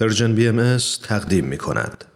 [0.00, 2.15] پرژن بی ام تقدیم می کند.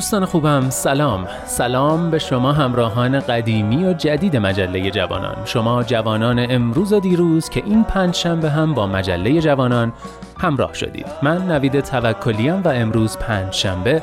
[0.00, 1.26] دوستان خوبم سلام.
[1.46, 5.36] سلام به شما همراهان قدیمی و جدید مجله جوانان.
[5.44, 9.92] شما جوانان امروز و دیروز که این پنج شنبه هم با مجله جوانان
[10.38, 11.06] همراه شدید.
[11.22, 14.02] من نوید توکلیم و امروز پنج شنبه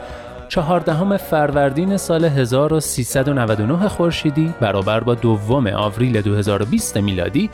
[0.49, 7.49] چهاردهم فروردین سال 1399 خورشیدی برابر با دوم آوریل 2020 میلادی.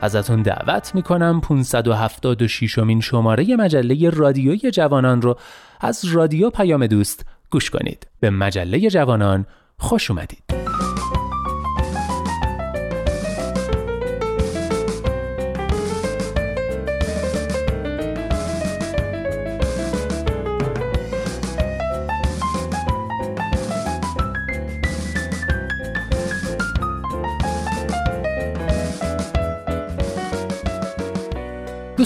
[0.00, 5.36] ازتون دعوت می‌کنم 576 امین شماره مجله رادیوی جوانان رو
[5.80, 8.06] از رادیو پیام دوست گوش کنید.
[8.20, 9.46] به مجله جوانان
[9.78, 10.42] خوش اومدید.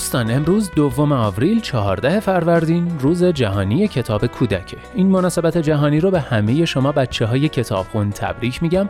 [0.05, 4.77] دوستان امروز دوم آوریل 14 فروردین روز جهانی کتاب کودکه.
[4.95, 8.89] این مناسبت جهانی رو به همه شما بچه های کتابخون تبریک میگم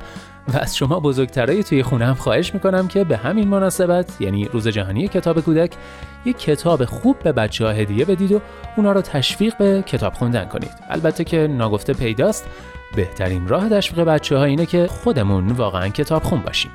[0.55, 4.69] و از شما بزرگترای توی خونه هم خواهش می‌کنم که به همین مناسبت یعنی روز
[4.69, 5.73] جهانی کتاب کودک
[6.25, 8.41] یک کتاب خوب به بچه ها هدیه بدید و
[8.77, 10.73] اونا رو تشویق به کتاب خوندن کنید.
[10.91, 12.47] البته که ناگفته پیداست
[12.97, 16.71] بهترین راه تشویق بچه ها اینه که خودمون واقعا کتاب خون باشیم.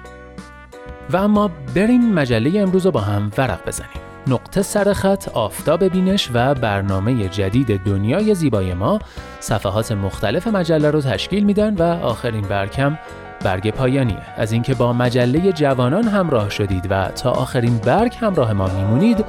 [1.09, 4.08] و اما بریم مجله امروز رو با هم ورق بزنیم.
[4.27, 8.99] نقطه سرخط آفتاب بینش و برنامه جدید دنیای زیبای ما.
[9.39, 12.99] صفحات مختلف مجله رو تشکیل میدن و آخرین برکم
[13.43, 14.21] برگ پایانیه.
[14.37, 19.25] از اینکه با مجله جوانان همراه شدید و تا آخرین برگ همراه ما میمونید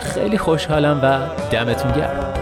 [0.00, 1.18] خیلی خوشحالم و
[1.50, 2.41] دمتون گرم.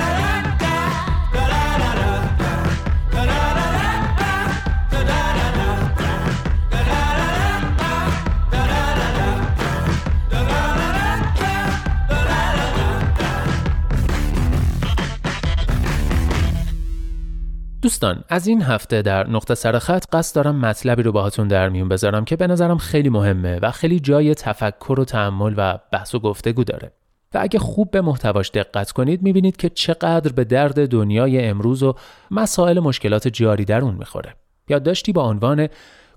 [17.81, 22.25] دوستان از این هفته در نقطه سرخط قصد دارم مطلبی رو باهاتون در میون بذارم
[22.25, 26.63] که به نظرم خیلی مهمه و خیلی جای تفکر و تحمل و بحث و گفتگو
[26.63, 26.91] داره.
[27.33, 31.95] و اگه خوب به محتواش دقت کنید می‌بینید که چقدر به درد دنیای امروز و
[32.31, 34.35] مسائل مشکلات جاری در اون می‌خوره.
[34.69, 35.67] یادداشتی با عنوان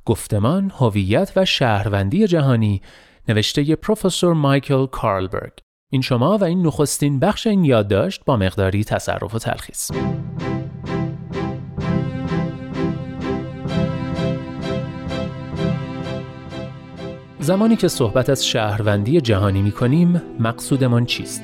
[0.05, 2.83] گفتمان، هویت و شهروندی جهانی
[3.29, 5.53] نوشته پروفسور مایکل کارلبرگ.
[5.93, 9.91] این شما و این نخستین بخش این یادداشت با مقداری تصرف و تلخیص.
[17.45, 21.43] زمانی که صحبت از شهروندی جهانی می کنیم مقصودمان چیست؟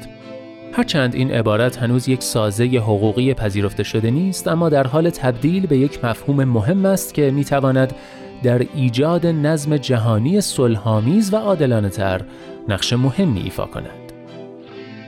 [0.72, 5.76] هرچند این عبارت هنوز یک سازه حقوقی پذیرفته شده نیست اما در حال تبدیل به
[5.78, 7.94] یک مفهوم مهم است که می تواند
[8.42, 12.20] در ایجاد نظم جهانی صلحآمیز و عادلانه تر
[12.68, 14.12] نقش مهمی ایفا کند.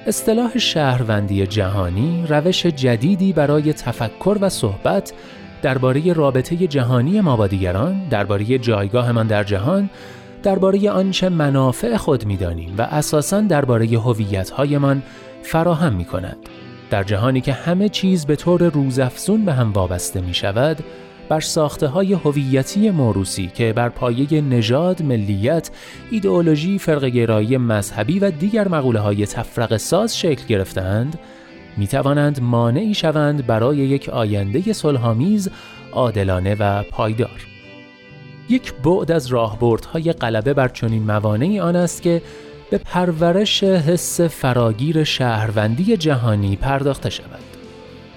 [0.06, 5.12] اصطلاح شهروندی جهانی روش جدیدی برای تفکر و صحبت
[5.62, 9.90] درباره رابطه جهانی ما با دیگران، درباره جایگاهمان در جهان،
[10.42, 15.02] درباره آنچه منافع خود می‌دانیم و اساساً درباره هویت‌هایمان
[15.42, 16.36] فراهم می کند.
[16.90, 20.78] در جهانی که همه چیز به طور روزافزون به هم وابسته می شود،
[21.28, 25.70] بر ساخته های هویتی موروسی که بر پایه نژاد، ملیت،
[26.10, 31.18] ایدئولوژی، فرقگرایی مذهبی و دیگر مقوله های تفرق ساز شکل گرفتند،
[31.76, 35.50] می توانند مانعی شوند برای یک آینده صلحآمیز،
[35.92, 37.51] عادلانه و پایدار.
[38.48, 42.22] یک بعد از راهبردهای غلبه بر چنین موانعی آن است که
[42.70, 47.40] به پرورش حس فراگیر شهروندی جهانی پرداخته شود.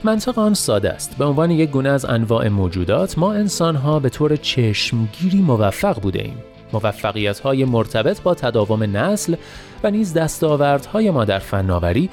[0.03, 1.17] منطق آن ساده است.
[1.17, 6.37] به عنوان یک گونه از انواع موجودات ما انسانها به طور چشمگیری موفق بوده ایم.
[6.73, 9.35] موفقیت های مرتبط با تداوم نسل
[9.83, 12.09] و نیز دستاوردهای ما در فناوری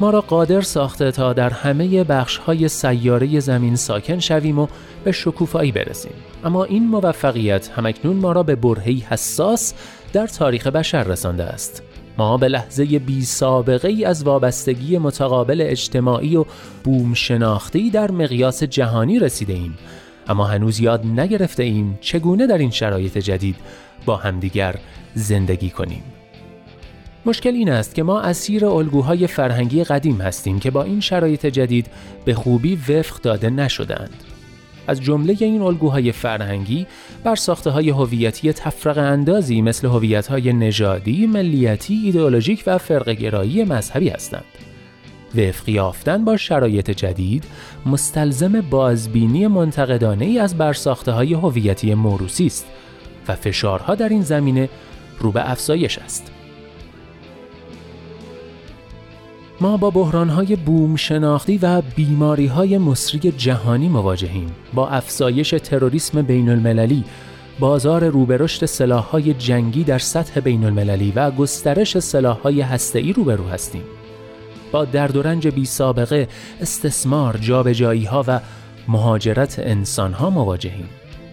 [0.00, 4.66] ما را قادر ساخته تا در همه بخش های سیاره زمین ساکن شویم و
[5.04, 6.12] به شکوفایی برسیم.
[6.46, 9.74] اما این موفقیت همکنون ما را به برهی حساس
[10.12, 11.82] در تاریخ بشر رسانده است.
[12.18, 16.44] ما به لحظه بی سابقه ای از وابستگی متقابل اجتماعی و
[16.84, 19.78] بوم شناختی در مقیاس جهانی رسیده ایم.
[20.28, 23.56] اما هنوز یاد نگرفته ایم چگونه در این شرایط جدید
[24.04, 24.76] با همدیگر
[25.14, 26.02] زندگی کنیم.
[27.26, 31.86] مشکل این است که ما اسیر الگوهای فرهنگی قدیم هستیم که با این شرایط جدید
[32.24, 34.35] به خوبی وفق داده نشدند.
[34.86, 36.86] از جمله این الگوهای فرهنگی
[37.24, 44.08] بر ساخته های هویتی تفرق اندازی مثل هویت های نژادی، ملیتی، ایدئولوژیک و فرقگرایی مذهبی
[44.08, 44.44] هستند.
[45.34, 47.44] وفق یافتن با شرایط جدید
[47.86, 52.66] مستلزم بازبینی منتقدانه ای از برساخته های هویتی موروسی است
[53.28, 54.68] و فشارها در این زمینه
[55.18, 56.35] رو به افزایش است.
[59.60, 64.54] ما با بحرانهای بوم شناختی و بیماریهای مصری جهانی مواجهیم.
[64.74, 67.04] با افزایش تروریسم بین المللی
[67.58, 73.82] بازار روبرشت سلاحهای جنگی در سطح بین المللی و گسترش سلاحهای هسته‌ای روبرو هستیم.
[74.72, 76.28] با درد و رنج بی سابقه
[76.60, 78.40] استثمار جابجایی ها و
[78.88, 80.88] مهاجرت انسان ها مواجهیم.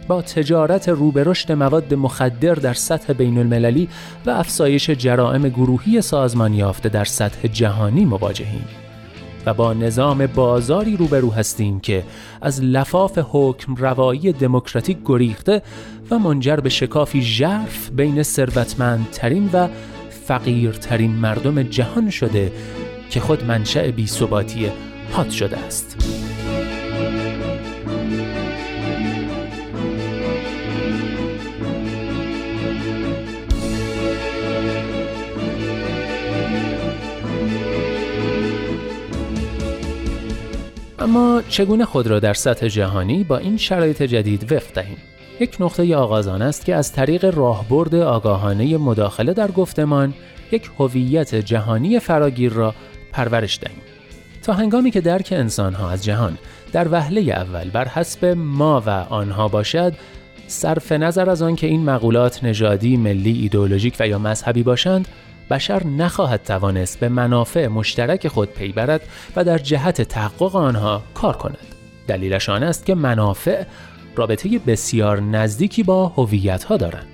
[0.08, 3.90] با تجارت روبرشت مواد مخدر در سطح بین المللی
[4.26, 8.66] و افزایش جرائم گروهی سازمان یافته در سطح جهانی مواجهیم
[9.46, 12.04] و با نظام بازاری روبرو هستیم که
[12.42, 15.62] از لفاف حکم روایی دموکراتیک گریخته
[16.12, 19.68] و منجر به شکافی ژرف بین ثروتمندترین و
[20.28, 22.52] فقیرترین مردم جهان شده
[23.10, 24.72] که خود منشأ بی‌ثباتی
[25.12, 25.98] حاد شده است.
[41.14, 44.98] اما چگونه خود را در سطح جهانی با این شرایط جدید وفق دهیم؟
[45.40, 50.14] یک نقطه آغازان است که از طریق راهبرد آگاهانه مداخله در گفتمان
[50.52, 52.76] یک هویت جهانی فراگیر را
[53.12, 53.82] پرورش دهیم.
[54.44, 56.38] تا هنگامی که درک انسانها از جهان
[56.72, 59.94] در وهله اول بر حسب ما و آنها باشد،
[60.48, 65.08] صرف نظر از آن که این مقولات نژادی، ملی، ایدئولوژیک و یا مذهبی باشند،
[65.54, 69.02] بشر نخواهد توانست به منافع مشترک خود پی برد
[69.36, 71.58] و در جهت تحقق آنها کار کند.
[72.08, 73.64] دلیلش آن است که منافع
[74.16, 77.08] رابطه بسیار نزدیکی با هویت ها دارند.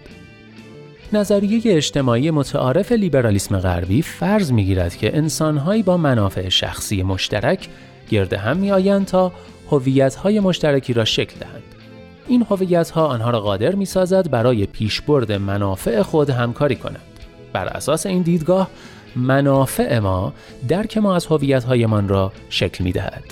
[1.14, 7.68] نظریه اجتماعی متعارف لیبرالیسم غربی فرض می‌گیرد که انسانهایی با منافع شخصی مشترک
[8.10, 9.32] گرد هم می آیند تا
[9.72, 11.64] هویت های مشترکی را شکل دهند.
[12.28, 17.09] این هویت ها آنها را قادر می سازد برای پیشبرد منافع خود همکاری کنند.
[17.54, 18.70] بر اساس این دیدگاه
[19.16, 20.34] منافع ما
[20.68, 23.24] درک ما از هویت‌هایمان را شکل می‌دهد.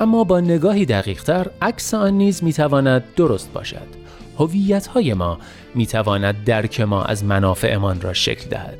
[0.00, 4.00] اما با نگاهی دقیقتر عکس آن نیز می‌تواند درست باشد.
[4.38, 5.38] هویت‌های ما
[5.74, 8.78] می‌تواند درک ما از منافعمان را شکل دهد.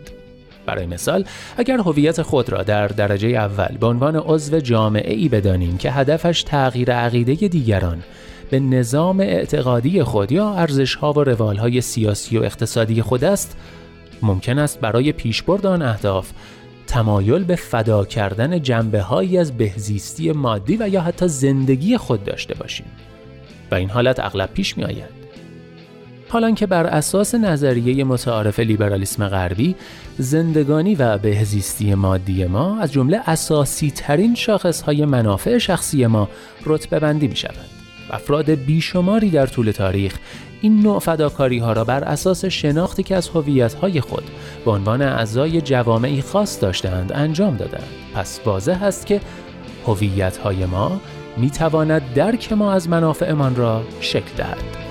[0.66, 1.25] برای مثال
[1.56, 6.42] اگر هویت خود را در درجه اول به عنوان عضو جامعه ای بدانیم که هدفش
[6.42, 8.02] تغییر عقیده دیگران
[8.50, 13.56] به نظام اعتقادی خود یا ارزشها و روالهای سیاسی و اقتصادی خود است
[14.23, 16.31] ممکن است برای پیشبرد آن اهداف
[16.87, 22.55] تمایل به فدا کردن جنبه هایی از بهزیستی مادی و یا حتی زندگی خود داشته
[22.55, 22.87] باشیم
[23.71, 25.21] و این حالت اغلب پیش می آید.
[26.29, 29.77] حالان که بر اساس نظریه متعارف لیبرالیسم غربی
[30.19, 36.29] زندگانی و بهزیستی مادی ما از جمله اساسی ترین شاخص های منافع شخصی ما
[36.67, 37.81] رتبه بندی می شود.
[38.11, 40.19] افراد بیشماری در طول تاریخ
[40.61, 44.25] این نوع فداکاری ها را بر اساس شناختی که از هویت های خود
[44.64, 49.21] به عنوان اعضای جوامعی خاص داشتند انجام دادند پس واضح است که
[49.87, 51.00] هویت های ما
[51.37, 54.89] می تواند درک ما از منافعمان را شکل دهد.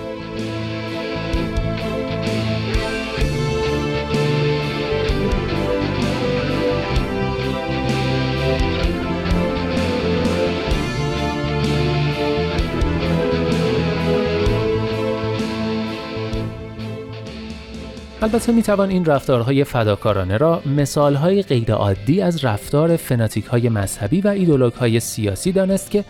[18.22, 24.28] البته می توان این رفتارهای فداکارانه را مثالهای غیرعادی از رفتار فناتیک های مذهبی و
[24.28, 26.04] ایدولوگ های سیاسی دانست که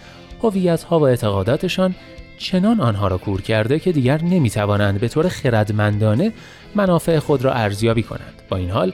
[0.44, 1.96] هویت ها و اعتقاداتشان
[2.38, 6.32] چنان آنها را کور کرده که دیگر نمی توانند به طور خردمندانه
[6.76, 8.42] منافع خود را ارزیابی کنند.
[8.50, 8.94] با این حال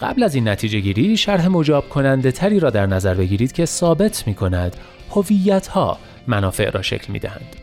[0.00, 4.26] قبل از این نتیجه گیری شرح مجاب کننده تری را در نظر بگیرید که ثابت
[4.26, 4.76] می کند
[5.10, 7.61] هویت ها منافع را شکل می دهند.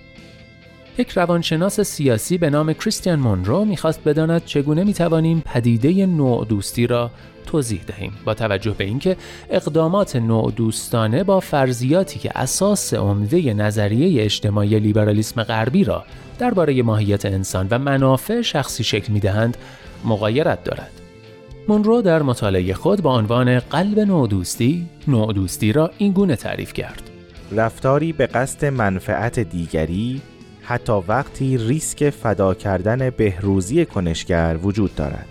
[0.99, 7.11] یک روانشناس سیاسی به نام کریستیان مونرو می‌خواست بداند چگونه می‌توانیم پدیده نوع دوستی را
[7.45, 8.13] توضیح دهیم.
[8.25, 9.17] با توجه به اینکه
[9.49, 16.03] اقدامات نوع دوستانه با فرضیاتی که اساس عمده نظریه اجتماعی لیبرالیسم غربی را
[16.39, 19.57] درباره ماهیت انسان و منافع شخصی شکل می‌دهند
[20.05, 20.91] مغایرت دارد.
[21.67, 26.73] مونرو در مطالعه خود با عنوان قلب نوع دوستی نوع دوستی را این گونه تعریف
[26.73, 27.09] کرد.
[27.51, 30.21] رفتاری به قصد منفعت دیگری
[30.69, 35.25] حتی وقتی ریسک فدا کردن بهروزی کنشگر وجود دارد.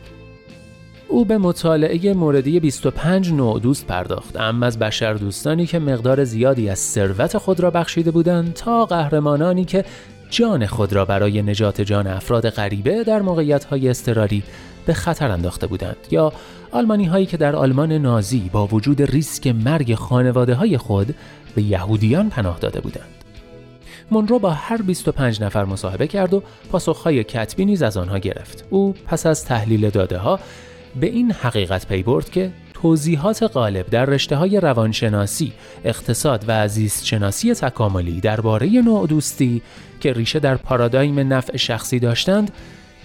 [1.08, 6.68] او به مطالعه موردی 25 نوع دوست پرداخت اما از بشر دوستانی که مقدار زیادی
[6.68, 9.84] از ثروت خود را بخشیده بودند تا قهرمانانی که
[10.30, 14.42] جان خود را برای نجات جان افراد غریبه در موقعیت های استراری
[14.86, 16.32] به خطر انداخته بودند یا
[16.70, 21.14] آلمانی هایی که در آلمان نازی با وجود ریسک مرگ خانواده های خود
[21.54, 23.17] به یهودیان پناه داده بودند.
[24.10, 28.64] مونرو با هر 25 نفر مصاحبه کرد و پاسخهای کتبی نیز از آنها گرفت.
[28.70, 30.40] او پس از تحلیل داده ها
[31.00, 35.52] به این حقیقت پی برد که توضیحات غالب در رشته های روانشناسی،
[35.84, 39.62] اقتصاد و زیست شناسی تکاملی درباره نوع دوستی
[40.00, 42.50] که ریشه در پارادایم نفع شخصی داشتند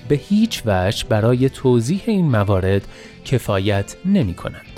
[0.07, 2.87] به هیچ وجه برای توضیح این موارد
[3.25, 4.73] کفایت نمی کنند.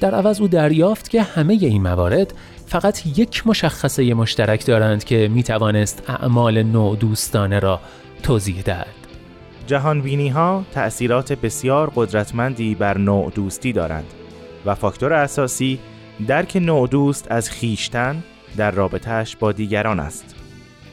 [0.00, 2.34] در عوض او دریافت که همه این موارد
[2.66, 7.80] فقط یک مشخصه مشترک دارند که می توانست اعمال نوع دوستانه را
[8.22, 8.86] توضیح دهد.
[9.66, 14.06] جهانبینی ها تأثیرات بسیار قدرتمندی بر نوع دوستی دارند
[14.66, 15.78] و فاکتور اساسی
[16.26, 18.22] درک نوع دوست از خیشتن
[18.56, 20.34] در رابطهش با دیگران است.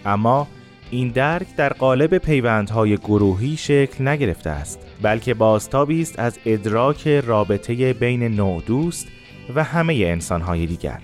[0.05, 0.47] اما
[0.91, 7.93] این درک در قالب پیوندهای گروهی شکل نگرفته است بلکه بازتابی است از ادراک رابطه
[7.93, 9.07] بین نوع دوست
[9.55, 10.99] و همه انسانهای دیگر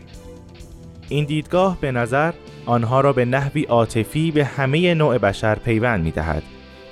[1.10, 2.34] این دیدگاه به نظر
[2.66, 6.44] آنها را به نحوی عاطفی به همه نوع بشر پیوند می دهد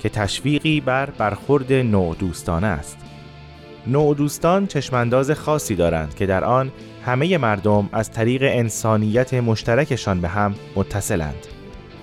[0.02, 2.98] که تشویقی بر برخورد نوع دوستانه است.
[3.86, 6.72] نوع دوستان چشمانداز خاصی دارند که در آن
[7.04, 11.46] همه مردم از طریق انسانیت مشترکشان به هم متصلند.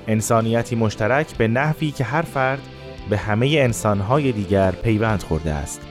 [0.08, 2.62] انسانیتی مشترک به نحوی که هر فرد
[3.10, 5.82] به همه انسانهای دیگر پیوند خورده است.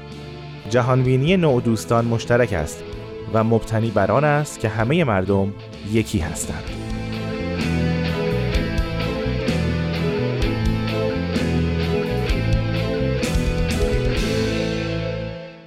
[0.71, 2.85] جهانبینی نوع دوستان مشترک است
[3.33, 5.53] و مبتنی بر آن است که همه مردم
[5.93, 6.65] یکی هستند.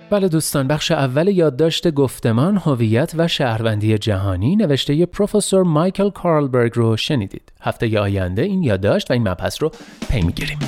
[0.10, 6.98] بله دوستان بخش اول یادداشت گفتمان هویت و شهروندی جهانی نوشته پروفسور مایکل کارلبرگ رو
[6.98, 7.52] شنیدید.
[7.62, 9.72] هفته آینده این یادداشت و این مبحث رو
[10.10, 10.60] پی می‌گیریم.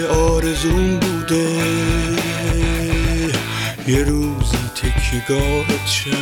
[0.00, 1.48] آرزون بوده.
[3.86, 6.12] یه روزی تکیگاهت شم.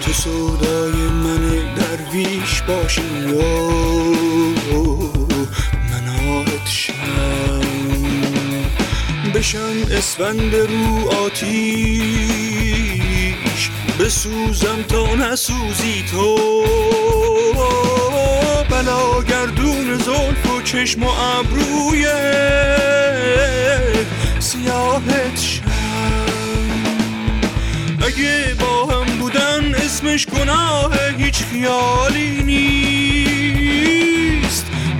[0.00, 3.02] تو سودای من درویش باشی.
[3.26, 3.68] یا
[5.90, 7.60] من شم.
[9.34, 12.18] بشم اسفند رو آتیش.
[14.00, 16.38] بسوزم تا نسوزی تو.
[18.78, 22.06] بلا گردون زلف و چشم و ابروی
[24.38, 25.62] سیاهت شم.
[28.06, 33.86] اگه با هم بودن اسمش گناه هیچ خیالی نیست.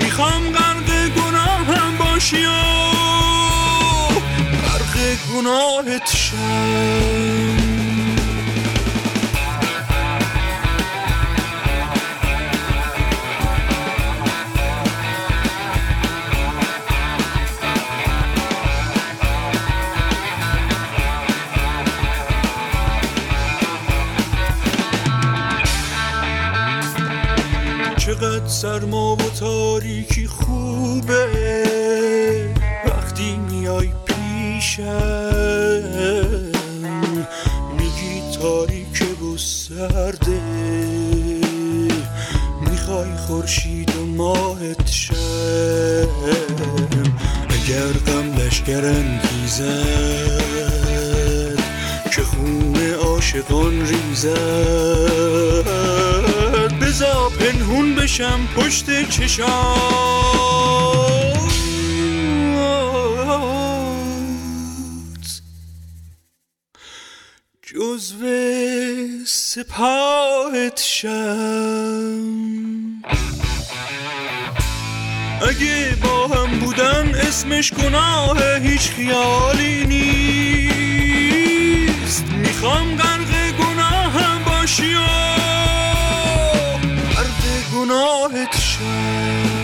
[0.01, 2.51] می‌خوام غرق گناهم باشی و
[4.63, 7.78] غرق گناهت شم.
[28.49, 31.27] سرما و تاریکی خوبه.
[32.87, 34.85] وقتی میای پیشم
[37.79, 40.41] میگی تاریک و سرده.
[42.71, 45.15] می‌خوای خورشید و ماهت شم.
[47.49, 49.69] اگر غم لشگر انگیزد
[52.15, 55.88] که خون عاشقان ریزد.
[56.89, 59.49] بزا پنهون بشم پشت چشات
[67.63, 68.27] جزو
[69.27, 71.09] سپاهت شم.
[75.49, 80.25] اگه با هم بودن اسمش گناه هیچ خیالی نیست.
[82.25, 84.95] می‌خوام غرق گناهم باشی
[87.79, 89.58] گناهت شم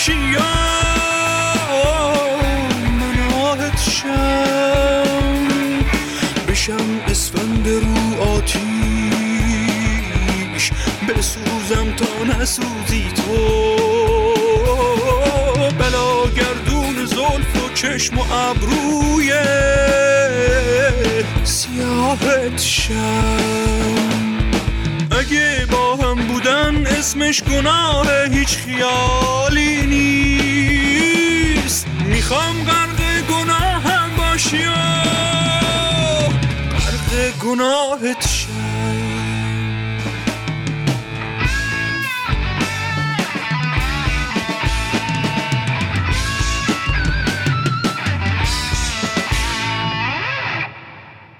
[0.00, 0.40] باشی یا
[3.00, 5.44] من آهت شم؟
[6.48, 8.60] بشم اسفند رو آتیش
[11.08, 13.36] بسوزم تا نسوزی تو.
[15.78, 19.32] بلا گردون زلف و چشم و ابروی
[21.44, 23.99] سیاهت شم.
[27.00, 31.86] اسمش گناه هیچ خیالی نیست.
[32.06, 34.72] می‌خوام غرق گناهم باشی و
[36.70, 38.24] غرق گناهت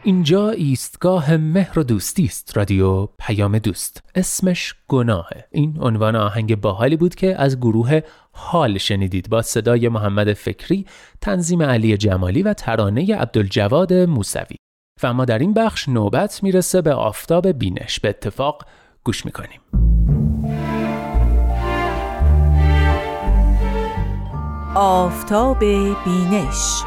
[0.02, 4.02] اینجا ایستگاه مهر و دوستی است رادیو پیام دوست.
[4.14, 5.44] اسمش گناهه.
[5.50, 8.00] این عنوان آهنگ باحالی بود که از گروه
[8.32, 10.86] حال شنیدید با صدای محمد فکری
[11.20, 14.56] تنظیم علی جمالی و ترانه عبدالجواد موسوی.
[15.02, 18.00] و ما در این بخش نوبت می‌رسه به آفتاب بینش.
[18.00, 18.66] به اتفاق
[19.04, 19.60] گوش می‌کنیم.
[24.74, 25.58] آفتاب
[26.04, 26.82] بینش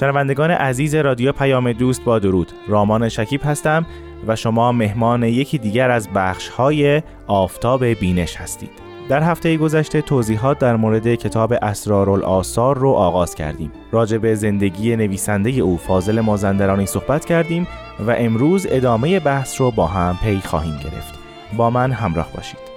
[0.00, 2.52] شنوندگان عزیز رادیو پیام دوست با درود.
[2.68, 3.86] رامان شکیب هستم
[4.26, 8.70] و شما مهمان یکی دیگر از بخش های آفتاب بینش هستید.
[9.08, 13.72] در هفته گذشته توضیحات در مورد کتاب اسرارالآثار رو آغاز کردیم.
[13.92, 17.66] راجع به زندگی نویسنده او فاضل مازندرانی صحبت کردیم
[18.06, 21.14] و امروز ادامه بحث رو با هم پی خواهیم گرفت.
[21.56, 22.75] با من همراه باشید.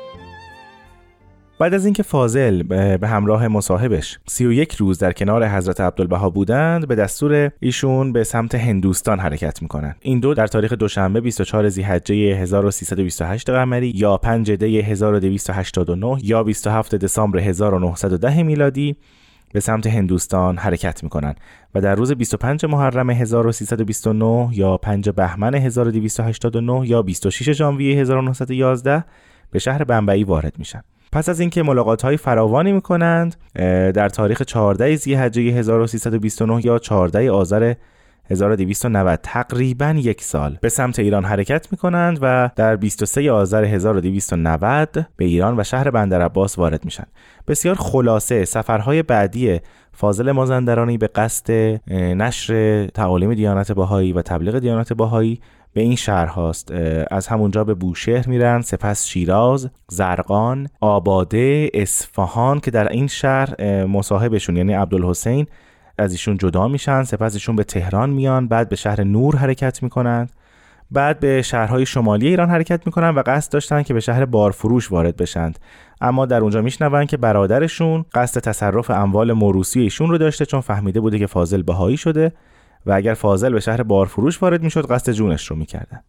[1.60, 2.63] بعد از اینکه فاضل
[2.98, 8.56] به همراه مصاحبش 31 روز در کنار حضرت عبدالبها بودند به دستور ایشون به سمت
[8.56, 9.95] هندوستان حرکت می‌کنند.
[10.00, 16.95] این دو در تاریخ دوشنبه 24 ذی‌حجه 1328 قمری یا 5 دی 1289 یا 27
[16.95, 18.95] دسامبر 1910 میلادی
[19.54, 21.39] به سمت هندوستان حرکت می‌کنند
[21.76, 29.06] و در روز 25 محرم 1329 یا 5 بهمن 1289 یا 26 ژانویه 1911
[29.52, 30.82] به شهر بمبئی وارد میشن.
[31.12, 33.36] پس از اینکه ملاقات های فراوانی می کنند
[33.93, 37.74] در تاریخ 14 ذی‌حجه 1329 یا 14 آذر
[38.32, 45.06] 1290 تقریبا یک سال به سمت ایران حرکت می کنند و در 23 آذر 1290
[45.17, 47.06] به ایران و شهر بندر عباس وارد میشن.
[47.48, 49.60] بسیار خلاصه سفرهای بعدی
[49.93, 51.52] فاضل مازندرانی به قصد
[51.91, 55.41] نشر تعالیم دیانت باهایی و تبلیغ دیانت باهایی
[55.74, 56.72] به این شهر هاست.
[57.12, 58.62] از همونجا به بوشهر میرن.
[58.62, 65.48] سپس شیراز زرقان آباده اصفهان که در این شهر مصاحبشون یعنی عبدالحسین
[65.98, 67.04] از ایشون جدا میشن.
[67.04, 68.48] سپس ایشون به تهران میان.
[68.48, 70.32] بعد به شهر نور حرکت می‌کنند
[70.92, 75.18] بعد به شهرهای شمالی ایران حرکت می‌کنن و قصد داشتن که به شهر بارفروش وارد
[75.18, 75.60] بشند.
[76.02, 81.00] اما در اونجا میشنون که برادرشون قصد تصرف اموال موروسی ایشون رو داشته چون فهمیده
[81.00, 82.32] بوده که فاضل بهایی شده.
[82.86, 86.00] و اگر فاضل به شهر بارفروش وارد می‌شد قصد جونش رو می‌کردن.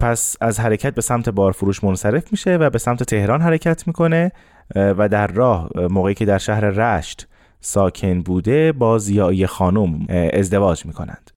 [0.00, 4.32] پس از حرکت به سمت بارفروش منصرف میشه و به سمت تهران حرکت می‌کنه
[4.74, 7.28] و در راه موقعی که در شهر رشت
[7.60, 11.30] ساکن بوده با زیایی خانم ازدواج می‌کنند.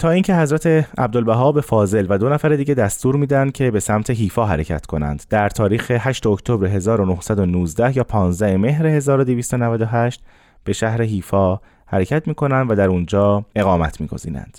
[0.00, 0.66] تا اینکه حضرت
[0.98, 5.22] عبدالبها به فاضل و دو نفر دیگه دستور میدن که به سمت حیفا حرکت کنند.
[5.30, 10.22] در تاریخ 8 اکتبر 1919 یا 15 مهر 1298
[10.64, 14.58] به شهر حیفا حرکت می‌کنند و در اونجا اقامت میگزینند.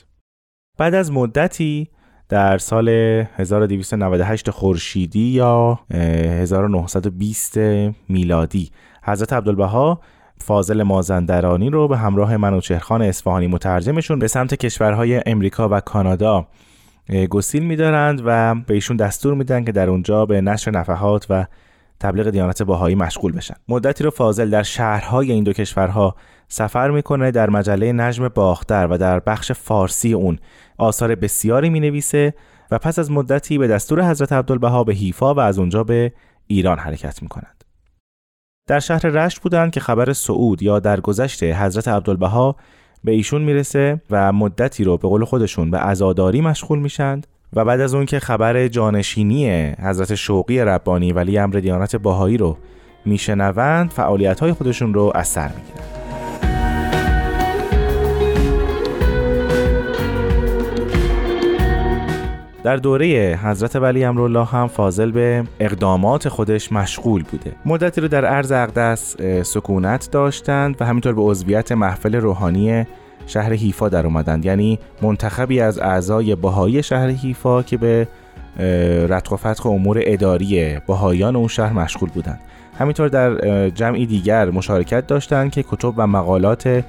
[0.77, 1.89] بعد از مدتی
[2.29, 7.57] در سال 1298 خورشیدی یا 1920
[8.09, 8.71] میلادی
[9.03, 10.01] حضرت عبدالبها
[10.37, 16.47] فاضل مازندرانی رو به همراه منوچهرخان اصفهانی مترجمشون به سمت کشورهای امریکا و کانادا
[17.29, 21.45] گسیل میدارند و به ایشون دستور میدن که در اونجا به نشر نفحات و
[21.99, 23.55] تبلیغ دیانت باهایی مشغول بشن.
[23.67, 26.15] مدتی رو فاضل در شهرهای این دو کشورها
[26.47, 30.39] سفر می‌کنه در مجله نجم باختر و در بخش فارسی اون.
[30.77, 32.33] آثار بسیاری می‌نویسه
[32.71, 36.13] و پس از مدتی به دستور حضرت عبدالبها به حیفا و از اونجا به
[36.47, 37.63] ایران حرکت می‌کنند
[38.67, 42.55] در شهر رشت بودند که خبر سعود یا درگذشت حضرت عبدالبها
[43.03, 47.27] به ایشون می‌رسه و مدتی رو به قول خودشون به عزاداری مشغول میشند.
[47.53, 49.49] و بعد از اون که خبر جانشینی
[49.83, 52.57] حضرت شوقی ربانی ولی امر دیانت باهایی رو
[53.05, 55.97] میشنوند فعالیت های خودشون رو از سر می‌گیرند
[62.63, 67.51] در دوره حضرت ولی امرالله هم فاضل به اقدامات خودش مشغول بوده.
[67.65, 72.86] مدتی رو در عرض اقدس سکونت داشتند و همینطور به عضویت محفل روحانی
[73.27, 74.45] شهر حیفا در اومدند.
[74.45, 78.07] یعنی منتخبی از اعضای بهایی شهر حیفا که به
[79.09, 82.39] رتق و فتق امور اداری بهاییان اون شهر مشغول بودند.
[82.79, 86.83] همینطور در جمعی دیگر مشارکت داشتند که کتب و مقالات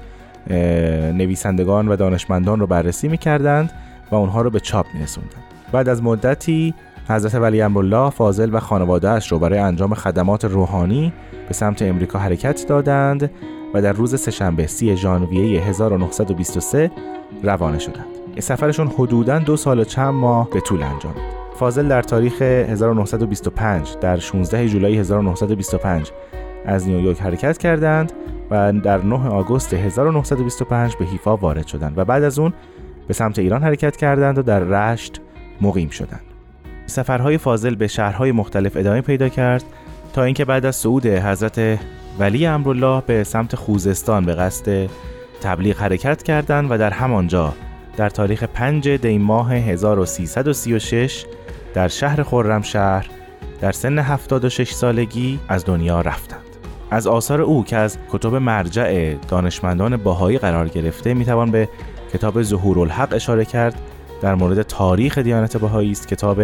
[1.13, 3.71] نویسندگان و دانشمندان رو بررسی می‌کردند
[4.11, 5.43] و اونها رو به چاپ میرسوندند.
[5.71, 6.73] بعد از مدتی
[7.09, 11.13] حضرت ولی امرالله فاضل و خانوادهش رو برای انجام خدمات روحانی
[11.47, 13.31] به سمت امریکا حرکت دادند
[13.73, 16.91] و در روز سهشنبه سی ژانویه 1923
[17.43, 18.05] روانه شدند.
[18.39, 21.39] سفرشون حدوداً دو سال و چند ماه به طول انجامید.
[21.55, 26.11] فاضل در تاریخ 1925 در 16 جولای 1925
[26.65, 28.11] از نیویورک حرکت کردند
[28.51, 32.53] و در 9 آگوست 1925 به حیفا وارد شدند و بعد از اون
[33.07, 35.21] به سمت ایران حرکت کردند و در رشت
[35.61, 36.28] مقیم شدند.
[36.89, 39.63] سفرهای فاضل به شهرهای مختلف ادامه پیدا کرد
[40.13, 41.79] تا اینکه بعد از صعود حضرت
[42.19, 44.89] ولی امرالله به سمت خوزستان به قصد
[45.41, 47.53] تبلیغ حرکت کردند و در همانجا
[47.97, 51.25] در تاریخ 5 دی ماه 1336
[51.73, 53.07] در شهر خرمشهر
[53.61, 56.39] در سن 76 سالگی از دنیا رفتند.
[56.91, 61.69] از آثار او که از کتب مرجع دانشمندان باهایی قرار گرفته می‌توان به
[62.13, 63.81] کتاب ظهور الحق اشاره کرد
[64.21, 66.41] در مورد تاریخ دیانت بهایی است کتاب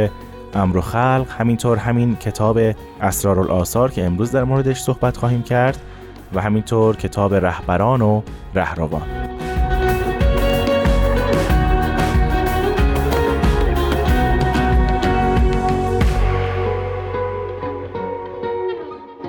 [0.56, 2.60] امر و خلق همینطور همین کتاب
[3.02, 5.78] اسرار که امروز در موردش صحبت خواهیم کرد
[6.34, 8.22] و همینطور کتاب رهبران و
[8.56, 9.02] رهروان.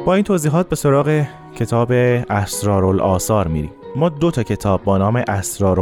[0.07, 1.93] با این توضیحات به سراغ کتاب
[2.31, 2.85] اسرار
[3.49, 3.71] میریم.
[3.97, 5.79] ما دو تا کتاب با نام اسرار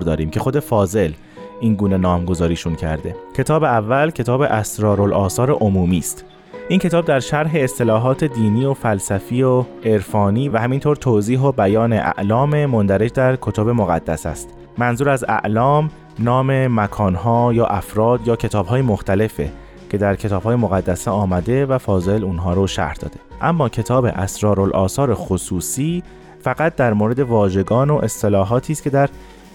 [0.00, 1.12] داریم که خود فاضل
[1.60, 3.16] این گونه نامگذاریشون کرده.
[3.36, 6.24] کتاب اول کتاب اسرارالآثار عمومی است.
[6.68, 11.92] این کتاب در شرح اصطلاحات دینی و فلسفی و عرفانی و همینطور توضیح و بیان
[11.92, 14.48] اعلام مندرج در کتاب مقدس است.
[14.78, 19.50] منظور از اعلام نام مکانها یا افراد یا کتابهای مختلفه
[19.90, 23.16] که در کتابهای مقدسه آمده و فاضل اونها رو شرح داده.
[23.40, 26.02] اما کتاب اسرارالآثار خصوصی
[26.40, 29.08] فقط در مورد واژگان و اصطلاحاتی است که در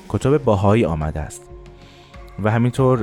[0.09, 1.48] کتب باهایی آمده است.
[2.43, 2.99] و همینطور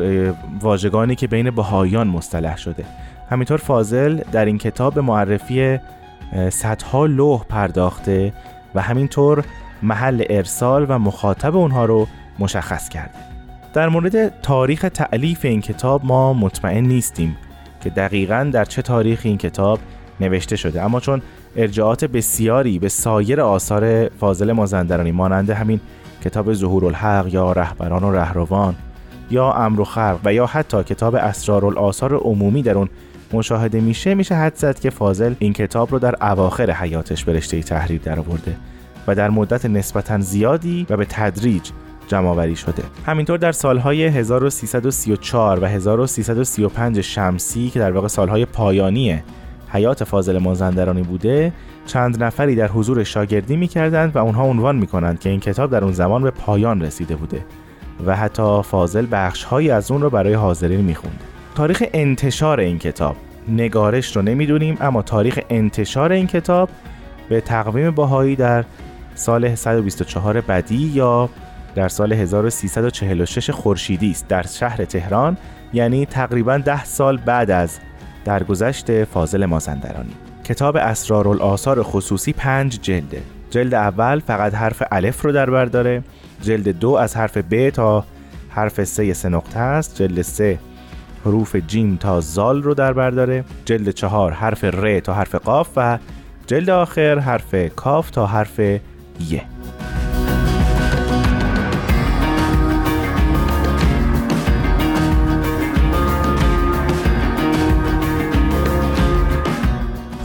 [0.61, 2.85] واژگانی که بین بهاییان مصطلح شده.
[3.31, 5.79] همینطور فاضل در این کتاب به معرفی
[6.51, 8.33] صدها لوح پرداخته
[8.75, 9.44] و همینطور
[9.83, 12.07] محل ارسال و مخاطب اونها رو
[12.38, 13.18] مشخص کرده.
[13.75, 17.37] در مورد تاریخ تعلیف این کتاب ما مطمئن نیستیم
[17.81, 19.79] که دقیقا در چه تاریخی این کتاب
[20.20, 20.83] نوشته شده.
[20.83, 21.22] اما چون
[21.57, 25.81] ارجاعات بسیاری به سایر آثار فاضل مازندرانی مانند همین
[26.25, 28.75] کتاب ظهور الحق یا رهبران و رهروان
[29.30, 32.88] یا امر و خلق و یا حتی کتاب اسرار عمومی در اون
[33.32, 37.62] مشاهده میشه میشه حد زد که فاضل این کتاب رو در اواخر حیاتش به رشته
[37.62, 38.56] تحریر درآورده
[39.06, 41.70] و در مدت نسبتا زیادی و به تدریج
[42.08, 42.82] جمعآوری شده.
[43.06, 49.22] همینطور در سالهای 1334 و 1335 شمسی که در واقع سالهای پایانی
[49.72, 51.52] حیات فاضل مازندرانی بوده
[51.86, 55.92] چند نفری در حضور شاگردی می‌کردند و اونها عنوان می‌کنند که این کتاب در اون
[55.92, 57.44] زمان به پایان رسیده بوده.
[58.06, 61.20] و حتی فاضل بخشهایی از اون رو برای حاضرین می‌خوند.
[61.54, 63.16] تاریخ انتشار این کتاب
[63.48, 66.68] نگارش رو نمی‌دونیم اما تاریخ انتشار این کتاب
[67.28, 68.64] به تقویم باهایی در
[69.14, 71.28] سال 124 بدی یا
[71.74, 75.37] در سال 1346 خورشیدی است در شهر تهران
[75.72, 77.78] یعنی تقریبا ده سال بعد از
[78.24, 80.12] درگذشت فاضل مازندرانی.
[80.44, 83.22] کتاب اسرارالآثار خصوصی پنج جلده.
[83.50, 86.02] جلد اول فقط حرف الف رو در بر داره.
[86.46, 88.04] جلد دو از حرف ب تا
[88.48, 89.96] حرف سه سه نقطه است.
[90.02, 90.59] جلد سه
[91.24, 93.44] حروف جیم تا زال رو در بر داره.
[93.64, 95.98] جلد چهار حرف ر تا حرف قاف و
[96.46, 99.42] جلد آخر حرف کاف تا حرف یه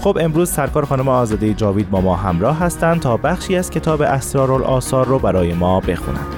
[0.02, 5.08] خب امروز سرکار خانم آزاده جاوید با ما همراه هستند تا بخشی از کتاب اسرارالآثار
[5.08, 6.34] رو برای ما بخونند.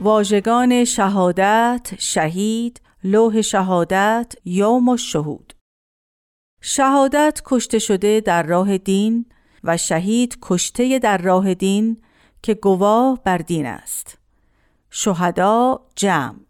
[0.00, 5.52] واژگان شهادت، شهید، لوح شهادت، یوم و شهود
[6.60, 9.26] شهادت کشته شده در راه دین
[9.64, 11.96] و شهید کشته در راه دین
[12.42, 14.18] که گواه بر دین است.
[14.90, 16.47] شهدا جمع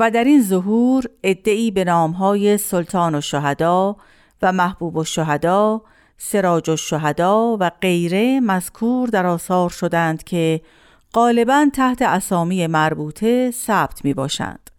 [0.00, 3.96] و در این ظهور ادعی به نامهای سلطان و شهدا
[4.42, 5.82] و محبوب و شهدا
[6.18, 10.60] سراج و شهدا و غیره مذکور در آثار شدند که
[11.14, 14.70] غالبا تحت اسامی مربوطه ثبت می باشند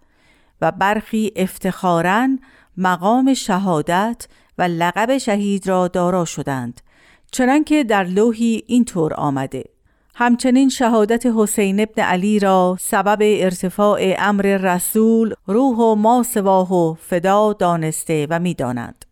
[0.62, 2.28] و برخی افتخارا
[2.78, 6.82] مقام شهادت و لقب شهید را دارا شدند
[7.32, 9.64] چنانکه در لوحی اینطور آمده.
[10.22, 16.94] همچنین شهادت حسین ابن علی را سبب ارتفاع امر رسول روح و ما سواه و
[16.94, 19.06] فدا دانسته و می‌دانند.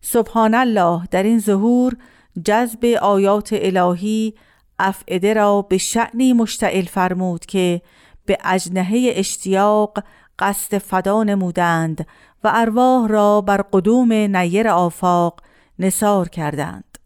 [0.00, 1.96] سبحان الله در این ظهور
[2.44, 4.34] جذب آیات الهی
[4.78, 7.82] افعده را به شعنی مشتعل فرمود که
[8.26, 10.04] به اجنهه اشتیاق
[10.38, 12.06] قصد فدا نمودند
[12.44, 15.40] و ارواح را بر قدوم نیر آفاق
[15.78, 16.98] نصار کردند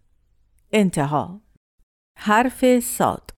[0.73, 1.40] انتها
[2.19, 3.36] حرف ساد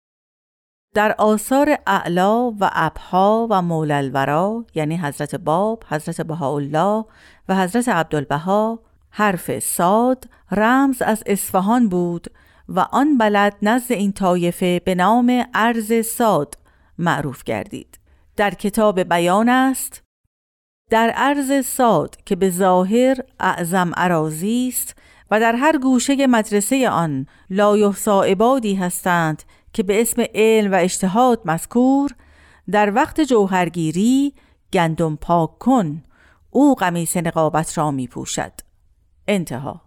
[0.98, 7.04] در آثار اعلا و ابها و مولالورا یعنی حضرت باب، حضرت بهاءالله
[7.48, 8.80] و حضرت عبدالبها
[9.10, 12.26] حرف ساد رمز از اصفهان بود
[12.68, 16.54] و آن بلد نزد این طایفه به نام ارز ساد
[16.98, 17.98] معروف گردید.
[18.36, 20.02] در کتاب بیان است
[20.90, 24.94] در ارز ساد که به ظاهر اعظم عراضی است
[25.30, 31.40] و در هر گوشه مدرسه آن لایحصا عبادی هستند که به اسم علم و اجتهاد
[31.44, 32.10] مذکور
[32.70, 34.34] در وقت جوهرگیری
[34.72, 36.02] گندم پاک کن
[36.50, 38.52] او قمیس نقابت را می پوشد
[39.28, 39.82] انتها.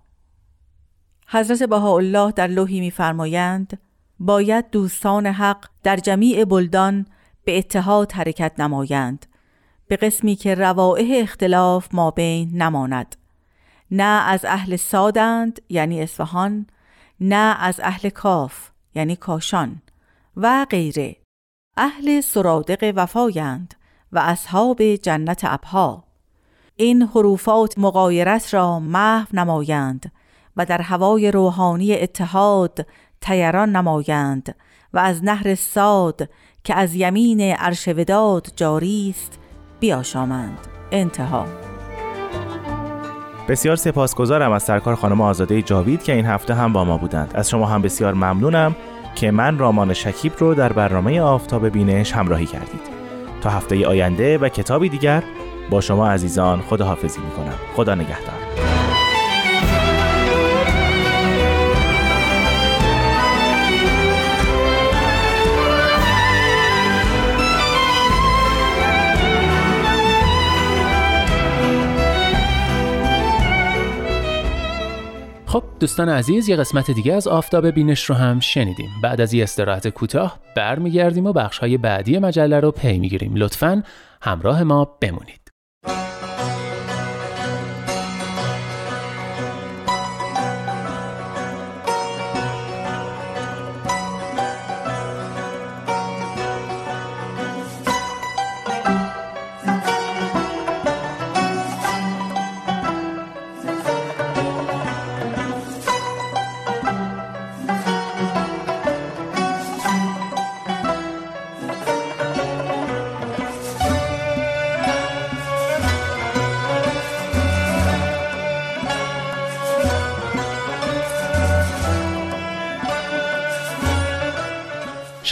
[1.28, 3.80] حضرت بهاءالله در لوحی میفرمایند
[4.20, 7.06] باید دوستان حق در جمیع بلدان
[7.44, 9.26] به اتحاد حرکت نمایند
[9.88, 13.16] به قسمی که روائح اختلاف ما بین نماند.
[13.92, 16.68] نه از اهل سادند یعنی اصفهان
[17.20, 18.71] نه از اهل کاف.
[18.96, 19.82] یعنی کاشان
[20.38, 21.16] و غیره.
[21.78, 23.76] اهل سرادق وفایند
[24.12, 26.04] و اصحاب جنت ابها.
[26.76, 30.12] این حروفات مقایرت را محو نمایند
[30.58, 32.88] و در هوای روحانی اتحاد
[33.22, 34.56] تیران نمایند
[34.94, 36.30] و از نهر ساد
[36.64, 39.40] که از یمین عرش وداد جاری است
[39.80, 40.68] بیاشامند.
[40.92, 41.71] انتها.
[43.52, 47.32] بسیار سپاسگزارم از سرکار خانم آزاده جاوید که این هفته هم با ما بودند.
[47.36, 48.76] از شما هم بسیار ممنونم
[49.16, 52.82] که من رامان شکیب رو در برنامه آفتاب بینش همراهی کردید.
[53.42, 55.24] تا هفته آینده و کتابی دیگر
[55.70, 57.56] با شما عزیزان خداحافظی می‌کنم.
[57.76, 58.41] خدا نگهدار.
[75.52, 78.90] خب دوستان عزیز یه قسمت دیگه از آفتاب بینش رو هم شنیدیم.
[79.04, 83.36] بعد از یه استراحت کوتاه برمیگردیم و بخشهای بعدی مجله رو پی می‌گیریم.
[83.36, 83.84] لطفا
[84.22, 85.41] همراه ما بمونید.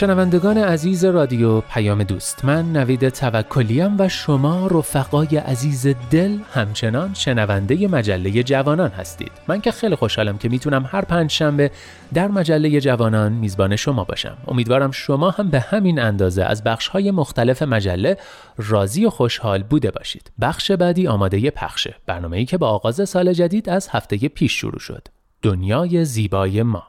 [0.00, 7.88] شنوندگان عزیز رادیو پیام دوست من نوید توکلیم و شما رفقای عزیز دل همچنان شنونده
[7.88, 9.32] مجله جوانان هستید.
[9.48, 11.70] من که خیلی خوشحالم که می‌تونم هر پنج شنبه
[12.14, 14.36] در مجله جوانان میزبان شما باشم.
[14.48, 18.16] امیدوارم شما هم به همین اندازه از بخشهای مختلف مجله
[18.58, 20.32] راضی و خوشحال بوده باشید.
[20.40, 21.94] بخش بعدی آماده پخشه.
[22.06, 25.08] برنامه‌ای که با آغاز سال جدید از هفته پیش شروع شد.
[25.42, 26.82] دنیای زیبای ما.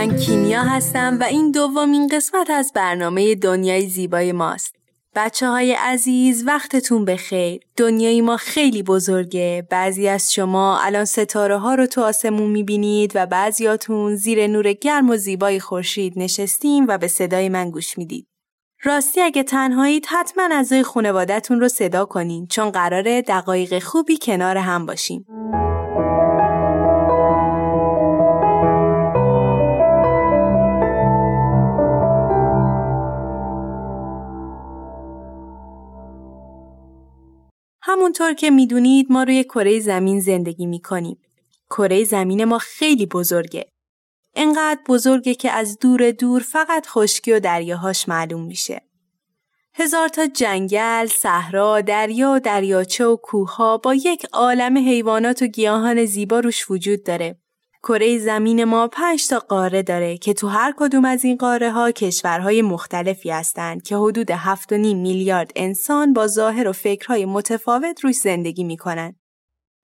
[0.00, 4.76] من کیمیا هستم و این دومین قسمت از برنامه دنیای زیبای ماست.
[5.14, 7.60] بچه های عزیز وقتتون بخیر.
[7.76, 9.66] دنیای ما خیلی بزرگه.
[9.70, 15.10] بعضی از شما الان ستاره ها رو تو آسمون می‌بینید و بعضیاتون زیر نور گرم
[15.10, 18.26] و زیبای خورشید نشستیم و به صدای من گوش می‌دید.
[18.82, 24.86] راستی اگه تنهایید حتما اعضای خانوادهتون رو صدا کنین چون قراره دقایق خوبی کنار هم
[24.86, 25.26] باشیم.
[37.90, 41.18] همونطور که می‌دونید ما روی کره زمین زندگی می‌کنیم.
[41.70, 43.66] کره زمین ما خیلی بزرگه.
[44.34, 48.82] انقدر بزرگه که از دور دور فقط خشکی و دریاهاش معلوم میشه.
[49.74, 56.04] هزار تا جنگل، صحرا، دریا و دریاچه و کوهها با یک عالم حیوانات و گیاهان
[56.04, 57.38] زیبا روش وجود داره
[57.82, 61.90] کره زمین ما پنج تا قاره داره که تو هر کدوم از این قاره ها
[61.90, 68.64] کشورهای مختلفی هستند که حدود 7.5 میلیارد انسان با ظاهر و فکرهای متفاوت روش زندگی
[68.64, 69.14] می‌کنن.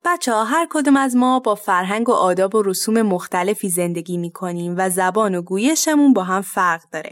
[0.04, 4.74] بچه ها هر کدوم از ما با فرهنگ و آداب و رسوم مختلفی زندگی می‌کنیم
[4.76, 7.10] و زبان و گویشمون با هم فرق داره.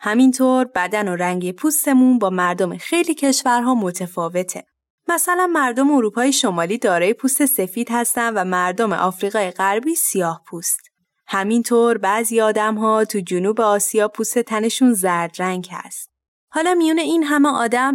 [0.00, 4.64] همینطور بدن و رنگ پوستمون با مردم خیلی کشورها متفاوته.
[5.08, 10.80] مثلا مردم اروپای شمالی دارای پوست سفید هستن و مردم آفریقای غربی سیاه پوست.
[11.26, 16.10] همینطور بعضی آدم ها تو جنوب آسیا پوست تنشون زرد رنگ هست.
[16.50, 17.94] حالا میون این همه آدم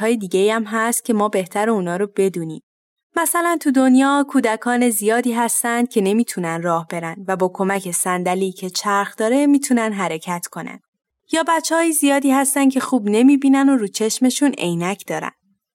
[0.00, 2.60] های دیگه هم هست که ما بهتر اونا رو بدونیم.
[3.16, 8.70] مثلا تو دنیا کودکان زیادی هستند که نمی‌تونن راه برن و با کمک صندلی که
[8.70, 10.80] چرخ داره می‌تونن حرکت کنن.
[11.32, 15.32] یا بچه های زیادی هستن که خوب نمی‌بینن و رو چشمشون عینک دارن.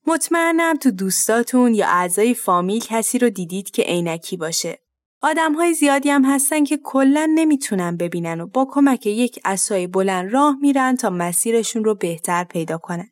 [0.10, 4.80] مطمئنم تو دوستاتون یا اعضای فامیل کسی رو دیدید که عینکی باشه.
[5.22, 10.34] آدم های زیادی هم هستن که کلا نمی‌تونن ببینن و با کمک یک اسای بلند
[10.34, 13.10] راه میرن تا مسیرشون رو بهتر پیدا کنن.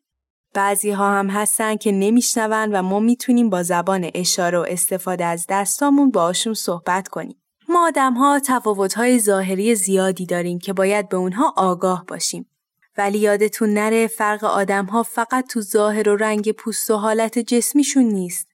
[0.53, 5.45] بعضی ها هم هستن که نمیشنون و ما می‌تونیم با زبان اشاره و استفاده از
[5.49, 7.41] دستامون باشون صحبت کنیم.
[7.69, 12.49] ما آدم ها تفاوت های ظاهری زیادی داریم که باید به اونها آگاه باشیم.
[12.97, 18.03] ولی یادتون نره فرق آدم ها فقط تو ظاهر و رنگ پوست و حالت جسمیشون
[18.03, 18.47] نیست.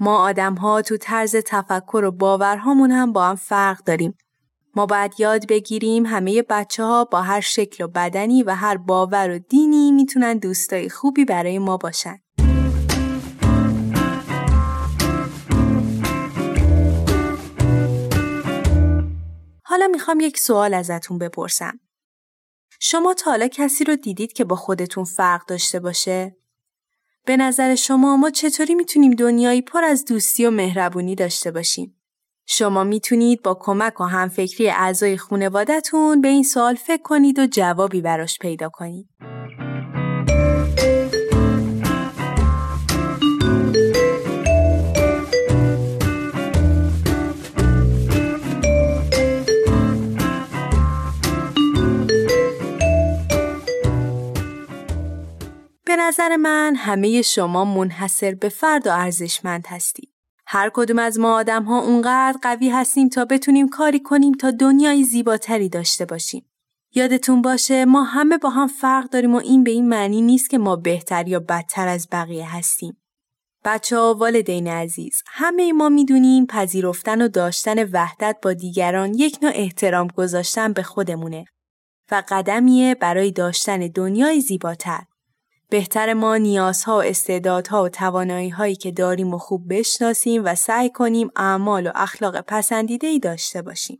[0.00, 4.18] ما آدم ها تو طرز تفکر و باورهامون هم با هم فرق داریم.
[4.76, 9.30] ما باید یاد بگیریم همه بچه ها با هر شکل و بدنی و هر باور
[9.30, 12.18] و دینی می‌تونن دوستای خوبی برای ما باشن.
[19.64, 21.80] حالا می‌خوام یک سوال ازتون بپرسم.
[22.80, 26.36] شما تا حالا کسی رو دیدید که با خودتون فرق داشته باشه؟
[27.26, 32.00] به نظر شما ما چطوری می‌تونیم دنیایی پر از دوستی و مهربونی داشته باشیم؟
[32.46, 38.00] شما می‌تونید با کمک و همفکری اعضای خانوادهتون به این سوال فکر کنید و جوابی
[38.00, 39.08] براش پیدا کنید.
[55.86, 60.10] به نظر من همه شما منحصر به فرد و ارزشمند هستید.
[60.46, 65.04] هر کدوم از ما آدم ها اونقدر قوی هستیم تا بتونیم کاری کنیم تا دنیای
[65.04, 66.50] زیباتری داشته باشیم.
[66.94, 70.58] یادتون باشه ما همه با هم فرق داریم و این به این معنی نیست که
[70.58, 72.96] ما بهتر یا بدتر از بقیه هستیم.
[73.64, 79.52] بچه ها والدین عزیز همه ما می‌دونیم پذیرفتن و داشتن وحدت با دیگران یک نوع
[79.54, 81.44] احترام گذاشتن به خودمونه
[82.10, 85.04] و قدمیه برای داشتن دنیای زیباتر.
[85.68, 90.90] بهتر ما نیازها و استعدادها و توانایی هایی که داریم و خوب بشناسیم و سعی
[90.90, 93.98] کنیم اعمال و اخلاق پسندیده ای داشته باشیم.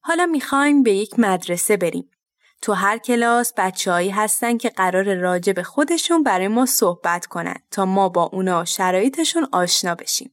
[0.00, 2.10] حالا می‌خوایم به یک مدرسه بریم.
[2.62, 7.84] تو هر کلاس بچههایی هستن که قرار راجع به خودشون برای ما صحبت کنن تا
[7.84, 10.30] ما با اونا شرایطشون آشنا بشیم.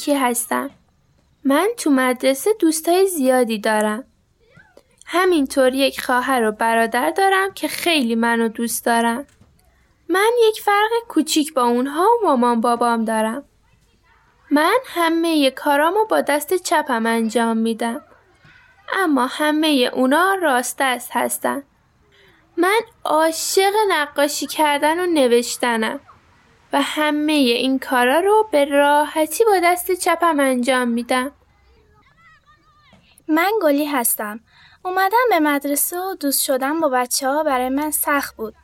[0.00, 0.70] نیکی هستم.
[1.44, 4.04] من تو مدرسه دوستای زیادی دارم.
[5.06, 9.26] همینطور یک خواهر و برادر دارم که خیلی منو دوست دارم.
[10.08, 13.44] من یک فرق کوچیک با اونها و مامان بابام دارم.
[14.50, 18.00] من همه کارامو با دست چپم انجام میدم.
[18.92, 21.62] اما همه اونا راست دست هستن.
[22.56, 26.00] من عاشق نقاشی کردن و نوشتنم.
[26.72, 31.32] و همه این کارا رو به راحتی با دست چپم انجام میدم.
[33.28, 34.40] من گلی هستم.
[34.84, 38.54] اومدم به مدرسه و دوست شدم با بچه ها برای من سخت بود.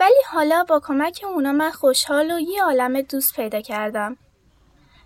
[0.00, 4.16] ولی حالا با کمک اونا من خوشحال و یه عالم دوست پیدا کردم.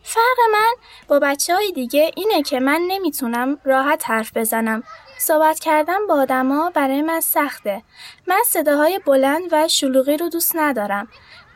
[0.02, 0.74] فرق من
[1.08, 4.82] با بچه های دیگه اینه که من نمی‌تونم راحت حرف بزنم.
[5.18, 7.82] صحبت کردن با آدما برای من سخته.
[8.26, 11.08] من صداهای بلند و شلوغی رو دوست ندارم.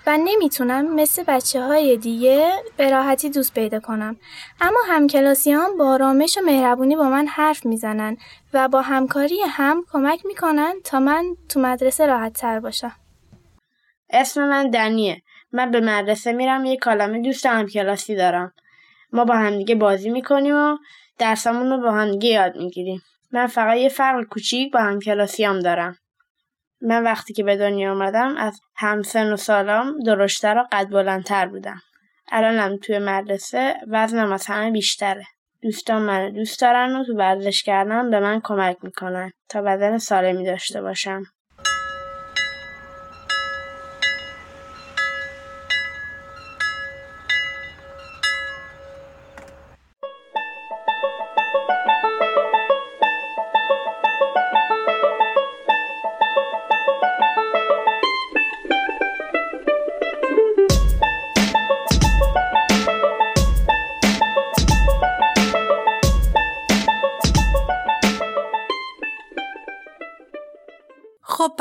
[0.06, 4.16] و نمی‌تونم مثل بچه های دیگه به راحتی دوست پیدا کنم.
[4.60, 8.16] اما همکلاسیان با آرامش و مهربونی با من حرف می‌زنن
[8.52, 12.92] و با همکاری هم کمک می‌کنن تا من تو مدرسه راحت تر باشم.
[14.10, 15.22] اسم من دنیه.
[15.52, 18.52] من به مدرسه میرم یه کالمه دوست همکلاسی دارم.
[19.12, 20.76] ما با همدیگه بازی می‌کنیم و
[21.18, 23.02] درسمون رو با همدیگه یاد می‌گیریم.
[23.32, 25.96] من فقط یه فرق کوچیک با همکلاسیام دارم.
[26.84, 31.80] من وقتی که به دنیا آمدم از همسن و سالام درشتر و قد بلندتر بودم.
[32.32, 35.24] الانم توی مدرسه وزنم از همه بیشتره.
[35.62, 40.44] دوستان من دوست دارن و تو ورزش کردن به من کمک می‌کنن تا بدن سالمی
[40.44, 41.22] داشته باشم.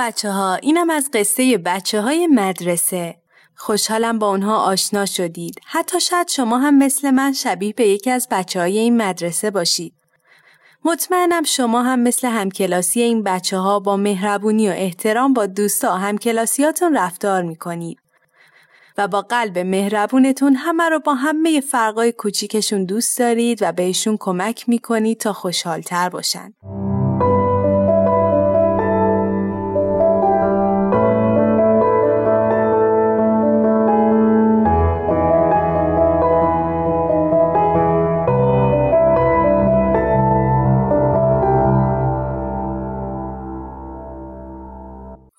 [0.07, 3.15] بچه ها اینم از قصه بچه های مدرسه.
[3.55, 5.59] خوشحالم با اونها آشنا شدید.
[5.65, 9.93] حتی شاید شما هم مثل من شبیه به یکی از بچه های این مدرسه باشید.
[10.85, 16.97] مطمئنم شما هم مثل همکلاسی این بچه ها با مهربونی و احترام با دوستا همکلاسیاتون
[16.97, 17.97] رفتار می‌کنید.
[18.97, 24.69] و با قلب مهربونتون همه رو با همه فرقای کوچیکشون دوست دارید و بهشون کمک
[24.69, 26.53] می‌کنید تا خوشحالتر باشن.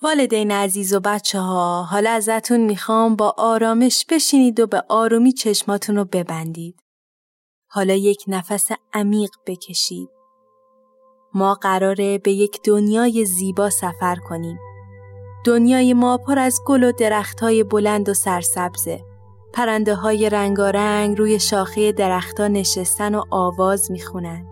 [0.05, 5.97] والدین عزیز و بچه ها حالا ازتون می‌خوام با آرامش بشینید و به آرومی چشماتون
[5.97, 6.81] رو ببندید.
[7.71, 10.09] حالا یک نفس عمیق بکشید.
[11.35, 14.59] ما قراره به یک دنیای زیبا سفر کنیم.
[15.45, 19.05] دنیای ما پر از گل و درختهای بلند و سرسبزه.
[19.53, 24.47] پرنده های رنگارنگ روی شاخه درختها نشستن و آواز می‌خونن.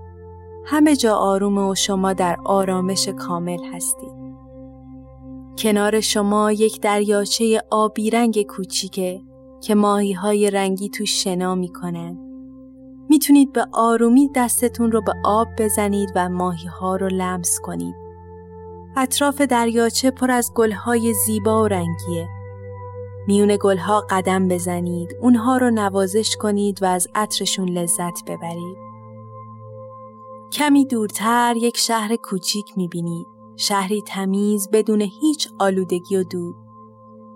[0.65, 4.22] همه جا آرومه و شما در آرامش کامل هستید.
[5.59, 9.21] کنار شما یک دریاچه آبی رنگ کوچیکه
[9.63, 12.19] که ماهی های رنگی تو شنا می‌کنن.
[13.09, 17.95] می‌تونید به آرومی دستتون رو به آب بزنید و ماهی ها رو لمس کنید.
[18.97, 22.29] اطراف دریاچه پر از گلهای زیبا و رنگیه.
[23.27, 28.77] میون گلها قدم بزنید، اونها رو نوازش کنید و از عطرشون لذت ببرید.
[30.53, 33.32] کمی دورتر یک شهر کوچیک می‌بینید.
[33.57, 36.55] شهری تمیز بدون هیچ آلودگی و دود.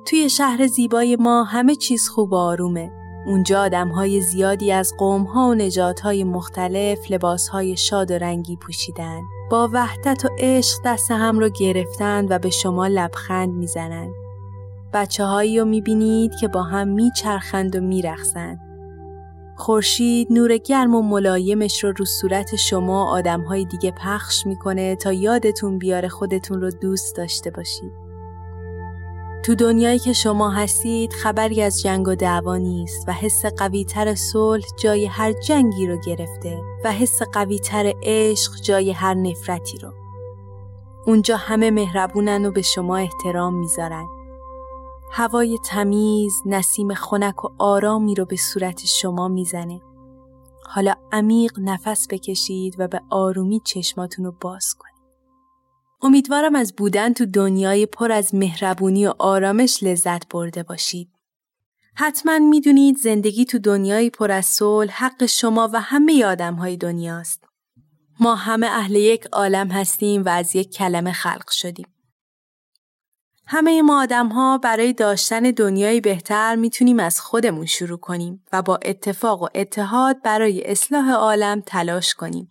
[0.06, 2.92] توی شهر زیبای ما همه چیز خوب و آرومه.
[3.26, 8.14] اونجا آدم های زیادی از قوم ها و نجات های مختلف لباس های شاد و
[8.14, 9.20] رنگی پوشیدن.
[9.50, 14.12] با وحدت و عشق دست هم رو گرفتن و به شما لبخند می‌زنن.
[14.92, 18.65] بچه هایی رو می‌بینید که با هم میچرخند و میرخسند.
[19.56, 25.12] خورشید نور گرم و ملایمش رو رو صورت شما آدم های دیگه پخش می‌کنه تا
[25.12, 27.92] یادتون بیاره خودتون رو دوست داشته باشید.
[29.44, 34.64] تو دنیایی که شما هستید خبری از جنگ و دعوا نیست و حس قویتر صلح
[34.78, 39.92] جای هر جنگی رو گرفته و حس قویتر عشق جای هر نفرتی رو.
[41.06, 44.06] اونجا همه مهربونن و به شما احترام می‌ذارن.
[45.18, 49.80] هوای تمیز، نسیم خنک و آرامی رو به صورت شما می‌زنه.
[50.66, 54.94] حالا عمیق نفس بکشید و به آرومی چشماتون رو باز کنید.
[56.02, 61.08] امیدوارم از بودن تو دنیای پر از مهربونی و آرامش لذت برده باشید.
[61.94, 67.44] حتما می‌دونید زندگی تو دنیای پر از صلح حق شما و همه آدم های دنیاست.
[68.20, 71.86] ما همه اهل یک عالم هستیم و از یک کلمه خلق شدیم.
[73.48, 78.78] همه ما آدم ها برای داشتن دنیای بهتر می‌تونیم از خودمون شروع کنیم و با
[78.84, 82.50] اتفاق و اتحاد برای اصلاح عالم تلاش کنیم.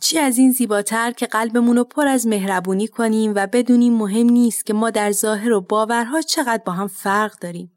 [0.00, 4.66] چی از این زیباتر که قلبمون رو پر از مهربونی کنیم و بدونیم مهم نیست
[4.66, 7.72] که ما در ظاهر و باورها چقدر با هم فرق داریم.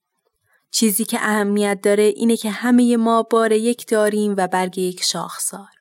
[0.71, 5.74] چیزی که اهمیت داره اینه که همه ما بار یک داریم و برگ یک شاخسار.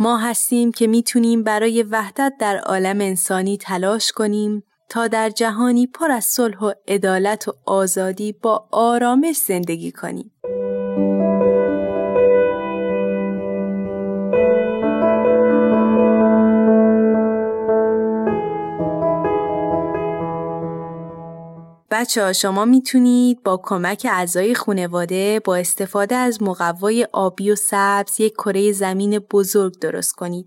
[0.00, 6.10] ما هستیم که می‌تونیم برای وحدت در عالم انسانی تلاش کنیم تا در جهانی پر
[6.10, 10.30] از صلح و عدالت و آزادی با آرامش زندگی کنیم.
[21.90, 28.20] بچه ها شما می‌تونید با کمک اعضای خانواده با استفاده از مقوای آبی و سبز
[28.20, 30.46] یک کره زمین بزرگ درست کنید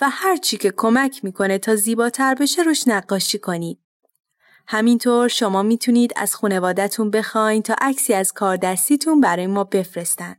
[0.00, 3.78] و هر چی که کمک می‌کنه تا زیباتر بشه روش نقاشی کنید.
[4.66, 10.36] همینطور شما می‌تونید از خانوادهتون بخواین تا عکسی از کار دستیتون برای ما بفرستن.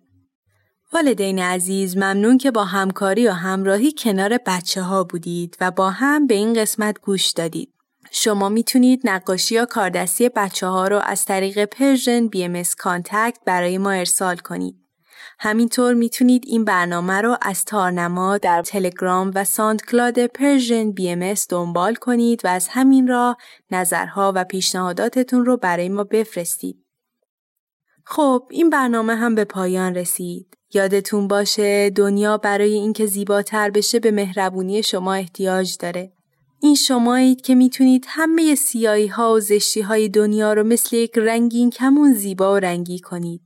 [0.94, 6.28] والدین عزیز ممنون که با همکاری و همراهی کنار بچه ها بودید و با هم
[6.28, 7.74] به این قسمت گوش دادید.
[8.12, 13.92] شما می‌تونید نقاشی یا کاردستی بچه ها رو از طریق Persian BM contact برای ما
[13.92, 14.76] ارسال کنید.
[15.40, 19.46] همینطور می‌تونید این برنامه رو از تارنما در تلگرام و
[19.90, 23.38] cloud Persian BM دنبال کنید و از همین راه
[23.72, 26.86] نظرها و پیشنهاداتتون رو برای ما بفرستید.
[28.06, 30.58] خب این برنامه هم به پایان رسید.
[30.74, 36.14] یادتون باشه دنیا برای اینکه زیباتر بشه به مهربونی شما احتیاج داره.
[36.62, 41.70] این شمایید که می‌تونید همه سیایی ها و زشتی های دنیا رو مثل یک رنگین
[41.70, 43.42] کمون زیبا و رنگی کنید.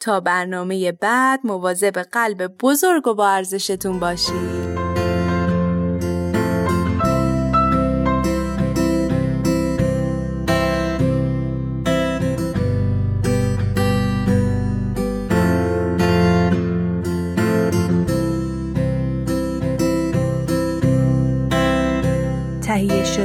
[0.00, 4.77] تا برنامه بعد مواظب قلب بزرگ و با ارزشتون باشید.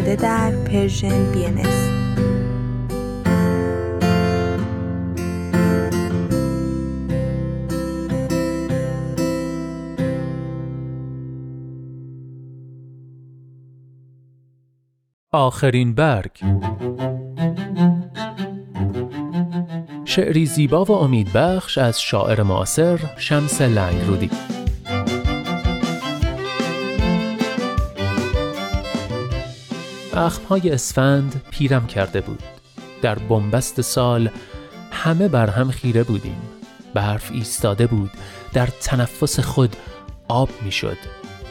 [0.04, 1.62] شده در پرژن بی ام
[15.32, 16.32] آخرین برگ.
[20.06, 24.30] شعری زیبا و امیدبخش از شاعر معاصر شمس لنگرودی
[30.18, 32.44] اخمهای اسفند پیرم کرده بود
[33.02, 34.30] در بنبست سال
[34.92, 36.42] همه بر هم خیره بودیم
[36.94, 38.12] برف ایستاده بود
[38.54, 39.76] در تنفس خود
[40.28, 40.98] آب می‌شد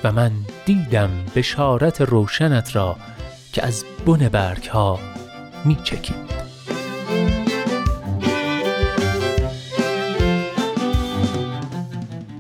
[0.05, 0.33] و من
[0.65, 2.97] دیدم بشارت روشنت را
[3.53, 4.99] که از بن برگ ها
[5.65, 6.33] می چکید.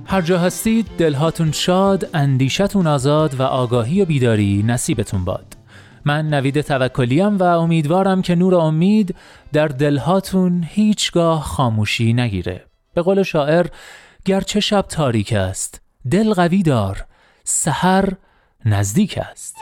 [0.06, 5.51] هر جا هستید دلهاتون شاد، اندیشتون آزاد و آگاهی و بیداری نصیبتون باد.
[6.04, 9.14] من نوید توکلیم و امیدوارم که نور امید
[9.52, 12.64] در دل هاتون هیچگاه خاموشی نگیره.
[12.94, 13.66] به قول شاعر
[14.24, 15.80] گرچه شب تاریک است
[16.10, 17.04] دل قوی دار
[17.44, 18.08] سحر
[18.64, 19.56] نزدیک است.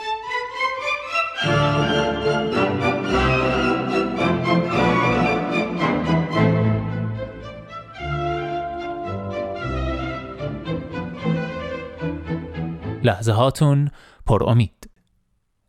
[13.03, 13.91] لحظه هاتون
[14.25, 14.80] پر امید.